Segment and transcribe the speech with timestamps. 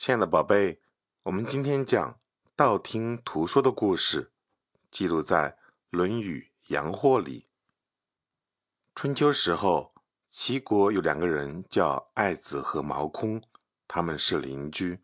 [0.00, 0.80] 亲爱的宝贝，
[1.24, 2.18] 我们今天讲
[2.56, 4.32] 道听途说的故事，
[4.90, 5.50] 记录在
[5.90, 7.46] 《论语阳货》里。
[8.94, 9.92] 春秋时候，
[10.30, 13.42] 齐国有两个人叫爱子和毛空，
[13.86, 15.00] 他们是邻居。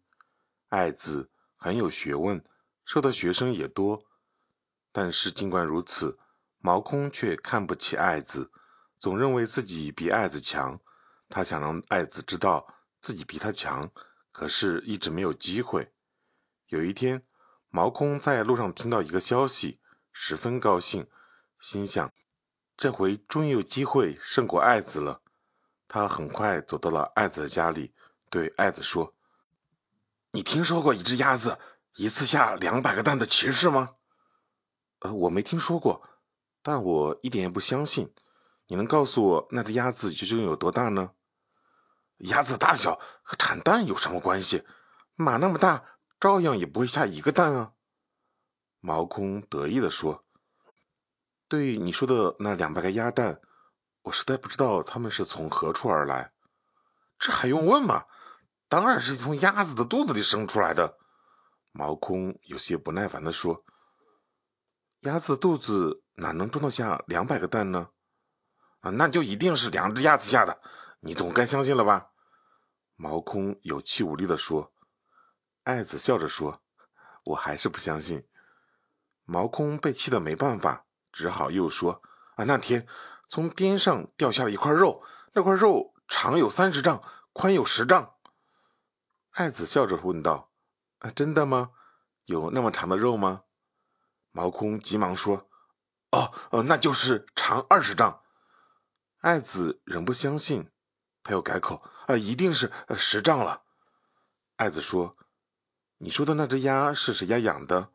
[0.70, 2.42] 爱子很有学问，
[2.86, 4.02] 收的学生也多，
[4.92, 6.18] 但是尽管如此，
[6.60, 8.50] 毛空却看不起爱子，
[8.98, 10.80] 总认为自己比爱子强。
[11.28, 12.66] 他想让爱子知道
[12.98, 13.92] 自己比他强。
[14.36, 15.90] 可是，一直没有机会。
[16.66, 17.22] 有一天，
[17.70, 19.80] 毛空在路上听到一个消息，
[20.12, 21.06] 十分高兴，
[21.58, 22.12] 心想：
[22.76, 25.22] 这回终于有机会胜过爱子了。
[25.88, 27.94] 他很快走到了爱子的家里，
[28.28, 29.14] 对爱子说
[30.32, 31.58] ：“你听说过一只鸭子
[31.94, 33.94] 一次下两百个蛋的奇事吗
[35.00, 36.06] ？”“呃，我没听说过，
[36.60, 38.12] 但我一点也不相信。
[38.66, 41.12] 你能告诉我那只鸭子究竟有多大呢？”
[42.18, 44.64] 鸭子大小和产蛋有什么关系？
[45.14, 45.84] 马那么大，
[46.18, 47.72] 照样也不会下一个蛋啊！
[48.80, 50.24] 毛空得意地说
[51.48, 53.40] ：“对你说的那两百个鸭蛋，
[54.02, 56.32] 我实在不知道它们是从何处而来。
[57.18, 58.04] 这还用问吗？
[58.68, 60.96] 当然是从鸭子的肚子里生出来的。”
[61.72, 63.62] 毛空有些不耐烦地说
[65.00, 67.90] ：“鸭子的肚子哪能装得下两百个蛋呢？
[68.80, 70.60] 啊，那就一定是两只鸭子下的。”
[71.00, 72.10] 你总该相信了吧？
[72.96, 74.72] 毛空有气无力地说。
[75.64, 76.62] 爱子笑着说
[77.24, 78.26] ：“我还是不相信。”
[79.24, 82.02] 毛空被气得没办法，只好又说
[82.36, 82.86] ：“啊，那天
[83.28, 88.14] 从边上掉下了一块肉，那块肉长有三十丈，宽有十丈。”
[89.32, 90.50] 爱子笑着问道
[91.00, 91.72] ：“啊，真的吗？
[92.24, 93.42] 有那么长的肉吗？”
[94.32, 95.50] 毛空急忙说
[96.12, 98.22] ：“哦，哦，那就是长二十丈。”
[99.20, 100.70] 爱子仍不相信。
[101.26, 103.64] 他又改口：“啊，一定是十丈了。”
[104.54, 105.16] 爱子说
[105.98, 107.90] ：“你说的那只鸭是谁家养的？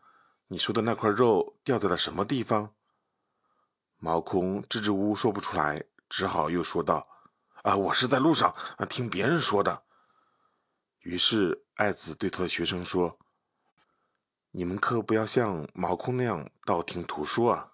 [0.47, 2.75] 你说的那块肉掉在了什么地方？”
[3.95, 7.07] 毛空支支吾吾说不出来，只好又说道
[7.63, 9.83] ：“啊，我是在路上啊听别人说的。”
[10.99, 13.17] 于是爱子对他的学生说
[14.51, 17.71] ：“你们可不要像毛空那样道听途说啊！”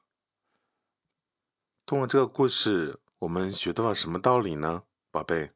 [1.88, 4.84] 通过这个故事，我们学到了什么道理呢？
[5.18, 5.52] 宝贝，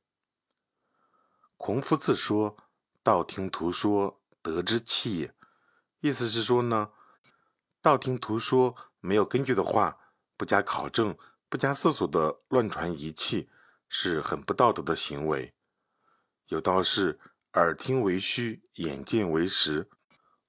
[1.56, 2.58] 孔夫子说
[3.04, 5.36] ：“道听途说，得之气也。”
[6.02, 6.90] 意思是说呢，
[7.80, 10.00] 道听途说没有根据的话，
[10.36, 11.16] 不加考证、
[11.48, 13.52] 不加思索的乱传一气，
[13.88, 15.54] 是很不道德的行为。
[16.48, 17.20] 有道是
[17.54, 19.88] ：“耳听为虚，眼见为实。”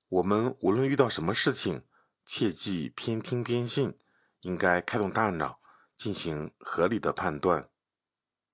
[0.08, 1.84] 我们无论遇到什么事情，
[2.24, 3.98] 切忌偏听偏信，
[4.40, 5.60] 应该开动大脑，
[5.98, 7.68] 进行合理的判断。